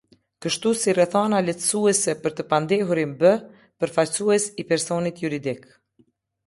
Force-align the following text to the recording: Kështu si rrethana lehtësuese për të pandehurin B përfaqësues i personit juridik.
Kështu 0.43 0.71
si 0.83 0.95
rrethana 0.97 1.41
lehtësuese 1.49 2.17
për 2.23 2.35
të 2.39 2.47
pandehurin 2.55 3.15
B 3.21 3.37
përfaqësues 3.85 4.53
i 4.65 4.69
personit 4.73 5.27
juridik. 5.27 5.71